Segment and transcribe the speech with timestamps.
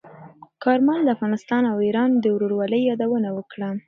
[0.63, 3.69] کارمل د افغانستان او ایران د ورورولۍ یادونه وکړه.